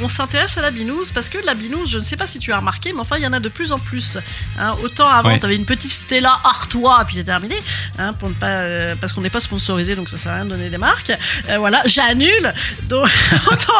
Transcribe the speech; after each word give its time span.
On 0.00 0.08
s'intéresse 0.08 0.56
à 0.56 0.60
la 0.62 0.70
binouse 0.70 1.10
parce 1.12 1.28
que 1.28 1.38
la 1.44 1.54
binouse, 1.54 1.90
je 1.90 1.98
ne 1.98 2.04
sais 2.04 2.16
pas 2.16 2.26
si 2.28 2.38
tu 2.38 2.52
as 2.52 2.58
remarqué, 2.58 2.92
mais 2.92 3.00
enfin, 3.00 3.16
il 3.18 3.24
y 3.24 3.26
en 3.26 3.32
a 3.32 3.40
de 3.40 3.48
plus 3.48 3.72
en 3.72 3.78
plus. 3.80 4.16
Hein, 4.58 4.76
autant 4.84 5.08
avant, 5.08 5.30
Ouais. 5.30 5.38
tu 5.40 5.44
avais 5.44 5.56
une 5.56 5.64
petite 5.64 5.90
Stella 5.90 6.38
Artois, 6.44 7.02
puis 7.06 7.16
c'est 7.16 7.24
terminé, 7.24 7.56
hein, 7.98 8.12
pour 8.12 8.28
ne 8.28 8.34
pas, 8.34 8.46
euh, 8.46 8.94
parce 9.00 9.12
qu'on 9.12 9.20
n'est 9.22 9.30
pas 9.30 9.40
sponsorisé, 9.40 9.96
donc 9.96 10.08
ça 10.08 10.16
sert 10.16 10.30
à 10.32 10.36
rien 10.36 10.44
de 10.44 10.50
donner 10.50 10.70
des 10.70 10.78
marques. 10.78 11.12
Euh, 11.48 11.58
voilà, 11.58 11.82
j'annule. 11.86 12.54
Donc, 12.88 13.08
autant, 13.50 13.72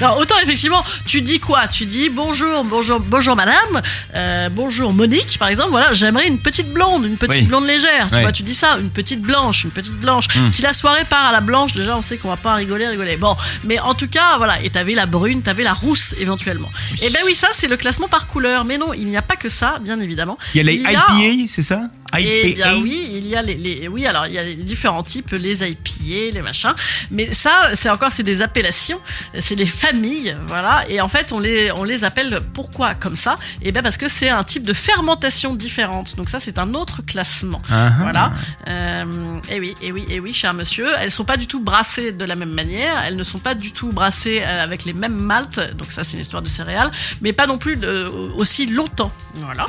non, 0.00 0.16
autant 0.18 0.36
effectivement, 0.42 0.82
tu 1.04 1.20
dis 1.20 1.40
quoi? 1.40 1.68
Tu 1.68 1.84
dis 1.84 2.08
bonjour, 2.08 2.64
bonjour, 2.64 2.98
bonjour 3.00 3.36
madame, 3.36 3.82
euh, 4.14 4.48
bonjour 4.50 4.92
Monique, 4.94 5.36
par 5.38 5.48
exemple. 5.48 5.70
Voilà, 5.70 5.92
j'aimerais 5.92 6.26
une 6.26 6.38
petite 6.38 6.72
blonde, 6.72 7.04
une 7.04 7.18
petite 7.18 7.42
Oui. 7.42 7.46
blonde 7.48 7.66
légère. 7.66 8.08
Tu 8.08 8.14
Ouais. 8.14 8.22
vois, 8.22 8.32
tu 8.32 8.42
dis 8.44 8.54
ça, 8.54 8.78
une 8.80 8.90
petite 8.90 9.20
blanche, 9.20 9.64
une 9.64 9.72
petite 9.72 9.98
blanche. 10.00 10.26
Si 10.48 10.62
la 10.62 10.72
soirée 10.72 11.04
part 11.04 11.26
à 11.26 11.32
la 11.32 11.40
blanche, 11.42 11.74
déjà, 11.74 11.96
on 11.96 12.02
sait 12.02 12.16
qu'on 12.16 12.28
va 12.30 12.36
pas 12.38 12.54
rigoler, 12.54 12.86
rigoler. 12.88 13.16
Bon, 13.18 13.36
mais 13.64 13.78
en 13.78 13.92
tout 13.94 14.08
cas, 14.08 14.38
voilà. 14.38 14.62
Et 14.62 14.70
t'avais 14.70 14.94
la 14.94 15.04
brune, 15.06 15.42
t'avais 15.42 15.65
la 15.66 15.74
rousse 15.74 16.14
éventuellement. 16.18 16.70
Et 17.02 17.10
ben 17.10 17.20
oui, 17.24 17.34
ça, 17.34 17.48
c'est 17.52 17.66
le 17.66 17.76
classement 17.76 18.06
par 18.06 18.28
couleur. 18.28 18.64
Mais 18.64 18.78
non, 18.78 18.92
il 18.94 19.06
n'y 19.06 19.16
a 19.16 19.22
pas 19.22 19.36
que 19.36 19.48
ça, 19.48 19.78
bien 19.80 20.00
évidemment. 20.00 20.38
Il 20.54 20.58
y 20.58 20.60
a 20.60 20.62
les 20.62 20.76
IPA, 20.76 21.48
c'est 21.48 21.62
ça? 21.62 21.90
Eh 22.24 22.54
bien 22.54 22.76
oui, 22.82 23.08
il 23.12 23.26
y 23.26 23.36
a 23.36 23.42
les, 23.42 23.54
les- 23.54 23.88
oui 23.88 24.06
alors 24.06 24.26
il 24.26 24.32
y 24.34 24.38
a 24.38 24.42
les 24.44 24.54
différents 24.54 25.02
types, 25.02 25.30
les 25.32 25.68
IPA, 25.68 26.34
les 26.34 26.42
machins, 26.42 26.74
mais 27.10 27.32
ça 27.32 27.52
c'est 27.74 27.90
encore 27.90 28.12
c'est 28.12 28.22
des 28.22 28.42
appellations, 28.42 29.00
c'est 29.38 29.56
des 29.56 29.66
familles, 29.66 30.36
voilà, 30.46 30.84
et 30.88 31.00
en 31.00 31.08
fait 31.08 31.32
on 31.32 31.38
les 31.38 31.70
on 31.72 31.84
les 31.84 32.04
appelle 32.04 32.40
pourquoi 32.54 32.94
comme 32.94 33.16
ça? 33.16 33.36
Et 33.62 33.72
bien 33.72 33.82
parce 33.82 33.96
que 33.96 34.08
c'est 34.08 34.28
un 34.28 34.44
type 34.44 34.64
de 34.64 34.72
fermentation 34.72 35.54
différente, 35.54 36.16
donc 36.16 36.28
ça 36.28 36.40
c'est 36.40 36.58
un 36.58 36.74
autre 36.74 37.02
classement, 37.04 37.60
Ah, 37.70 37.88
ah. 37.88 38.02
voilà. 38.02 38.32
Euh, 38.68 39.38
et 39.50 39.60
oui, 39.60 39.74
et 39.82 39.92
oui, 39.92 40.06
et 40.08 40.20
oui, 40.20 40.32
cher 40.32 40.54
monsieur, 40.54 40.88
elles 41.00 41.10
sont 41.10 41.24
pas 41.24 41.36
du 41.36 41.46
tout 41.46 41.60
brassées 41.60 42.12
de 42.12 42.24
la 42.24 42.34
même 42.36 42.50
manière, 42.52 43.02
elles 43.06 43.16
ne 43.16 43.24
sont 43.24 43.38
pas 43.38 43.54
du 43.54 43.72
tout 43.72 43.92
brassées 43.92 44.42
euh, 44.44 44.62
avec 44.64 44.84
les 44.84 44.92
mêmes 44.92 45.14
maltes, 45.16 45.60
donc 45.76 45.92
ça 45.92 46.04
c'est 46.04 46.16
une 46.16 46.22
histoire 46.22 46.42
de 46.42 46.48
céréales, 46.48 46.90
mais 47.20 47.32
pas 47.32 47.46
non 47.46 47.58
plus 47.58 47.76
de- 47.76 48.06
aussi 48.36 48.66
longtemps, 48.66 49.12
voilà. 49.36 49.66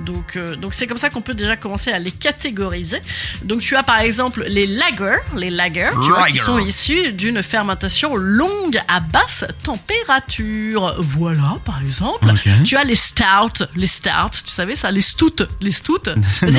Donc 0.00 0.36
euh, 0.36 0.56
donc 0.56 0.74
c'est 0.74 0.86
comme 0.86 0.96
ça 0.98 1.10
qu'on 1.10 1.20
peut 1.20 1.34
déjà 1.34 1.56
commencer 1.56 1.92
à 1.92 1.98
les 1.98 2.10
catégoriser. 2.10 3.00
Donc 3.42 3.60
tu 3.60 3.76
as 3.76 3.82
par 3.82 4.00
exemple 4.00 4.44
les 4.46 4.66
lagers, 4.66 5.18
les 5.36 5.50
lagers, 5.50 5.90
tu 6.02 6.08
vois, 6.10 6.26
qui 6.26 6.38
sont 6.38 6.58
issus 6.58 7.12
d'une 7.12 7.42
fermentation 7.42 8.16
longue 8.16 8.80
à 8.88 9.00
basse 9.00 9.44
température. 9.64 10.96
Voilà, 10.98 11.58
par 11.64 11.80
exemple. 11.82 12.28
Tu 12.64 12.76
as 12.76 12.84
les 12.84 12.94
stouts, 12.96 13.64
les 13.76 13.86
stouts, 13.86 14.10
tu 14.44 14.50
savais 14.50 14.76
ça, 14.76 14.90
les 14.90 15.00
stouts, 15.00 15.44
les 15.60 15.72
stouts. 15.72 15.98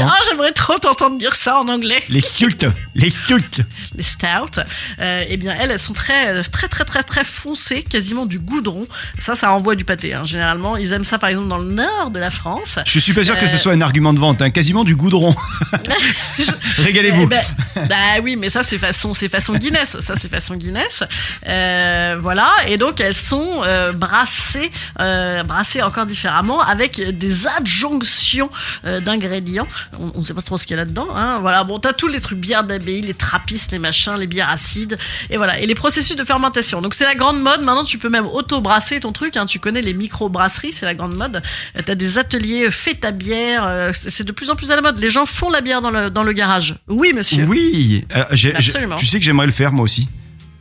Ah, 0.03 0.17
j'aimerais 0.29 0.51
trop 0.51 0.77
t'entendre 0.77 1.17
dire 1.17 1.35
ça 1.35 1.59
en 1.61 1.67
anglais. 1.67 2.03
Les 2.09 2.21
cultes, 2.21 2.65
les 2.95 3.11
cultes. 3.11 3.61
Les 3.95 4.03
stouts, 4.03 4.59
euh, 4.99 5.23
eh 5.27 5.37
bien 5.37 5.55
elles, 5.57 5.71
elles 5.71 5.79
sont 5.79 5.93
très, 5.93 6.41
très, 6.43 6.67
très, 6.67 6.85
très, 6.85 7.03
très 7.03 7.23
foncées, 7.23 7.83
quasiment 7.83 8.25
du 8.25 8.39
goudron. 8.39 8.87
Ça, 9.19 9.35
ça 9.35 9.51
envoie 9.53 9.75
du 9.75 9.85
pâté. 9.85 10.13
hein. 10.13 10.23
Généralement, 10.23 10.75
ils 10.77 10.91
aiment 10.93 11.05
ça, 11.05 11.17
par 11.19 11.29
exemple, 11.29 11.47
dans 11.49 11.57
le 11.59 11.71
nord 11.71 12.09
de 12.11 12.19
la 12.19 12.31
France. 12.31 12.50
Je 12.85 12.99
suis 12.99 13.13
pas 13.13 13.23
sûr 13.23 13.37
que 13.37 13.45
Euh, 13.45 13.47
ce 13.47 13.57
soit 13.57 13.73
un 13.73 13.81
argument 13.81 14.13
de 14.13 14.19
vente, 14.19 14.41
hein, 14.41 14.49
quasiment 14.49 14.83
du 14.83 14.95
goudron. 14.95 15.35
Régalez-vous. 16.77 17.23
Eh 17.23 17.27
ben, 17.27 17.41
bah 17.87 17.95
oui, 18.23 18.35
mais 18.35 18.49
ça 18.49 18.63
c'est 18.63 18.77
façon, 18.77 19.13
c'est 19.13 19.29
façon 19.29 19.53
Guinness. 19.53 19.97
Ça 19.99 20.15
c'est 20.15 20.29
façon 20.29 20.55
Guinness. 20.55 21.03
Euh, 21.47 22.17
voilà. 22.19 22.49
Et 22.67 22.77
donc 22.77 22.99
elles 22.99 23.15
sont 23.15 23.61
euh, 23.63 23.91
brassées, 23.93 24.71
euh, 24.99 25.43
brassées 25.43 25.81
encore 25.81 26.05
différemment 26.05 26.61
avec 26.61 27.01
des 27.17 27.47
adjonctions 27.47 28.49
euh, 28.85 28.99
d'ingrédients. 28.99 29.67
On, 29.99 30.11
on 30.15 30.23
sait 30.23 30.33
pas 30.33 30.41
trop 30.41 30.57
ce 30.57 30.65
qu'il 30.65 30.75
y 30.75 30.79
a 30.79 30.83
là-dedans. 30.83 31.07
Hein. 31.13 31.39
Voilà. 31.41 31.63
Bon, 31.63 31.79
t'as 31.79 31.93
tous 31.93 32.07
les 32.07 32.19
trucs 32.19 32.39
bières 32.39 32.63
d'abbaye, 32.63 33.01
les 33.01 33.13
trappistes, 33.13 33.71
les 33.71 33.79
machins, 33.79 34.15
les 34.17 34.27
bières 34.27 34.49
acides. 34.49 34.97
Et 35.29 35.37
voilà. 35.37 35.59
Et 35.59 35.65
les 35.67 35.75
processus 35.75 36.15
de 36.15 36.23
fermentation. 36.23 36.81
Donc 36.81 36.93
c'est 36.93 37.05
la 37.05 37.15
grande 37.15 37.39
mode. 37.41 37.61
Maintenant, 37.61 37.83
tu 37.83 37.97
peux 37.97 38.09
même 38.09 38.25
auto-brasser 38.25 38.99
ton 38.99 39.11
truc. 39.11 39.37
Hein. 39.37 39.45
Tu 39.45 39.59
connais 39.59 39.81
les 39.81 39.93
micro-brasseries, 39.93 40.73
c'est 40.73 40.85
la 40.85 40.95
grande 40.95 41.15
mode. 41.15 41.41
Euh, 41.77 41.81
T'as 41.85 41.95
des 41.95 42.17
ateliers 42.17 42.40
euh, 42.65 42.71
fais 42.71 42.93
ta 42.95 43.11
bière. 43.11 43.65
euh, 43.65 43.91
c'est 43.93 44.23
de 44.25 44.31
plus 44.31 44.49
en 44.49 44.55
plus 44.55 44.71
à 44.71 44.75
la 44.75 44.81
mode. 44.81 44.97
Les 44.99 45.09
gens 45.09 45.25
font 45.25 45.49
la 45.49 45.61
bière 45.61 45.81
dans 45.81 45.91
le, 45.91 46.09
dans 46.09 46.23
le 46.23 46.33
garage. 46.33 46.75
Oui, 46.87 47.11
monsieur. 47.15 47.45
Oui, 47.45 48.05
euh, 48.15 48.23
j'ai- 48.31 48.53
j'ai- 48.59 48.71
Absolument. 48.71 48.95
tu 48.95 49.05
sais 49.05 49.19
que 49.19 49.25
j'aimerais 49.25 49.45
le 49.47 49.51
faire 49.51 49.71
moi 49.71 49.83
aussi. 49.85 50.07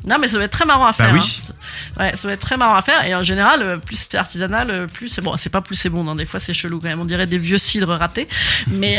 Non, 0.06 0.16
mais 0.18 0.28
ça 0.28 0.34
doit 0.34 0.44
être 0.44 0.52
très 0.52 0.64
marrant 0.64 0.86
à 0.86 0.92
faire. 0.92 1.12
Bah 1.12 1.18
oui. 1.22 1.40
hein. 1.48 1.52
Ouais, 1.98 2.10
ça 2.14 2.22
doit 2.22 2.32
être 2.32 2.40
très 2.40 2.56
marrant 2.56 2.76
à 2.76 2.82
faire. 2.82 3.04
Et 3.06 3.14
en 3.14 3.22
général, 3.22 3.62
euh, 3.62 3.76
plus 3.76 4.06
c'est 4.10 4.16
artisanal, 4.18 4.70
euh, 4.70 4.86
plus 4.86 5.08
c'est 5.08 5.20
bon. 5.22 5.36
C'est 5.36 5.50
pas 5.50 5.60
plus 5.60 5.76
c'est 5.76 5.88
bon. 5.90 6.04
Non, 6.04 6.14
des 6.14 6.26
fois 6.26 6.40
c'est 6.40 6.54
chelou 6.54 6.78
quand 6.80 6.88
même. 6.88 7.00
On 7.00 7.04
dirait 7.04 7.26
des 7.26 7.38
vieux 7.38 7.58
cidres 7.58 7.94
ratés. 7.96 8.28
Mais 8.68 8.98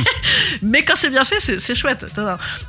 mais 0.62 0.82
quand 0.82 0.94
c'est 0.96 1.10
bien 1.10 1.24
fait, 1.24 1.40
c'est 1.58 1.74
chouette. 1.74 2.06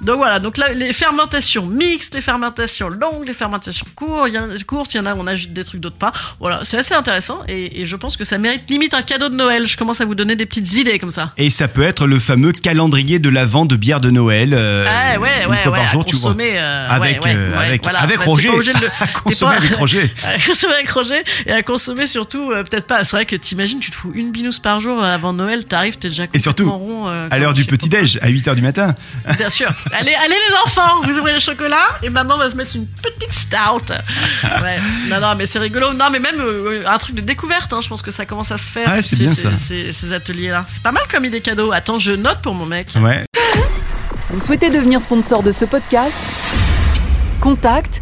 Donc 0.01 0.17
voilà. 0.17 0.39
Donc 0.39 0.57
là, 0.57 0.69
les 0.73 0.93
fermentations 0.93 1.65
mixtes, 1.65 2.15
les 2.15 2.21
fermentations 2.21 2.89
longues, 2.89 3.27
les 3.27 3.33
fermentations 3.33 3.85
courtes. 3.95 4.29
Il 4.29 4.35
y 4.35 4.39
en 4.39 4.43
a, 4.49 4.63
courtes, 4.65 4.93
il 4.93 4.97
y 4.97 4.99
en 4.99 5.05
a. 5.05 5.15
On 5.15 5.27
ajoute 5.27 5.53
des 5.53 5.63
trucs 5.63 5.81
d'autres 5.81 5.97
pas. 5.97 6.11
Voilà, 6.39 6.61
c'est 6.65 6.77
assez 6.77 6.93
intéressant. 6.93 7.39
Et, 7.47 7.81
et 7.81 7.85
je 7.85 7.95
pense 7.95 8.17
que 8.17 8.23
ça 8.23 8.37
mérite 8.37 8.63
limite 8.69 8.93
un 8.93 9.01
cadeau 9.01 9.29
de 9.29 9.35
Noël. 9.35 9.67
Je 9.67 9.77
commence 9.77 10.01
à 10.01 10.05
vous 10.05 10.15
donner 10.15 10.35
des 10.35 10.45
petites 10.45 10.75
idées 10.75 10.99
comme 10.99 11.11
ça. 11.11 11.31
Et 11.37 11.49
ça 11.49 11.67
peut 11.67 11.83
être 11.83 12.05
le 12.07 12.19
fameux 12.19 12.51
calendrier 12.51 13.19
de 13.19 13.29
l'avant 13.29 13.65
de 13.65 13.75
bière 13.75 14.01
de 14.01 14.09
Noël. 14.11 14.53
euh, 14.53 14.85
Ah 14.87 15.19
ouais, 15.19 15.43
une 15.43 15.49
ouais, 15.51 15.57
fois 15.57 15.71
ouais, 15.71 15.77
par 15.79 15.87
jour, 15.91 16.05
tu 16.05 16.15
vois. 16.15 16.35
euh, 16.39 16.87
Avec, 16.89 17.25
euh, 17.25 17.57
avec, 17.57 17.83
voilà. 17.83 17.99
avec 18.01 18.17
Bah, 18.19 18.25
Roger. 18.25 18.49
t'es 19.27 19.35
consommer 19.45 19.51
pas- 19.59 19.65
avec 19.65 19.75
Roger. 19.75 20.13
à 20.25 20.37
consommer 20.45 20.73
avec 20.73 20.89
Roger 20.89 21.23
et 21.45 21.51
à 21.51 21.63
consommer 21.63 22.07
surtout 22.07 22.51
euh, 22.51 22.63
peut-être 22.63 22.87
pas. 22.87 23.03
C'est 23.03 23.15
vrai 23.15 23.25
que 23.25 23.35
t'imagines 23.35 23.79
tu 23.79 23.91
te 23.91 23.95
fous 23.95 24.11
une 24.15 24.31
binouse 24.31 24.59
par 24.59 24.79
jour 24.81 25.01
euh, 25.03 25.13
avant 25.15 25.33
Noël 25.33 25.65
t'arrives 25.65 25.97
t'es 25.97 26.09
déjà 26.09 26.23
Et 26.33 26.39
surtout, 26.39 26.69
rond 26.71 27.07
euh, 27.07 27.27
À 27.31 27.37
l'heure 27.37 27.53
du 27.53 27.65
petit-déj, 27.65 28.19
à 28.21 28.29
8h 28.29 28.55
du 28.55 28.61
matin. 28.61 28.95
bien 29.37 29.49
sûr. 29.49 29.69
Allez 29.91 30.13
allez 30.13 30.35
les 30.49 30.55
enfants 30.65 31.01
vous 31.03 31.17
ouvrez 31.17 31.33
le 31.33 31.39
chocolat 31.39 31.87
et 32.03 32.09
maman 32.09 32.37
va 32.37 32.49
se 32.49 32.55
mettre 32.55 32.75
une 32.75 32.87
petite 32.87 33.33
stout. 33.33 33.91
Ouais. 34.43 34.79
Non 35.09 35.19
non 35.19 35.35
mais 35.35 35.45
c'est 35.45 35.59
rigolo. 35.59 35.93
Non 35.93 36.05
mais 36.11 36.19
même 36.19 36.39
euh, 36.39 36.83
un 36.87 36.97
truc 36.97 37.15
de 37.15 37.21
découverte 37.21 37.71
hein, 37.73 37.79
je 37.81 37.89
pense 37.89 38.01
que 38.01 38.11
ça 38.11 38.25
commence 38.25 38.51
à 38.51 38.57
se 38.57 38.71
faire 38.71 38.87
Ah, 38.87 39.01
c'est 39.01 39.15
ces- 39.15 39.23
bien 39.23 39.33
ces- 39.33 39.41
ça. 39.43 39.57
ces, 39.57 39.91
ces 39.91 40.11
ateliers 40.13 40.49
là 40.49 40.65
c'est 40.67 40.81
pas 40.83 40.91
mal 40.91 41.03
comme 41.11 41.25
idée 41.25 41.41
cadeau. 41.41 41.71
Attends 41.71 41.99
je 41.99 42.11
note 42.11 42.39
pour 42.41 42.55
mon 42.55 42.65
mec. 42.65 42.89
Ouais. 43.01 43.23
Vous 44.29 44.39
souhaitez 44.41 44.69
devenir 44.69 45.01
sponsor 45.01 45.41
de 45.43 45.51
ce 45.51 45.63
podcast? 45.65 46.13
Contact 47.39 48.01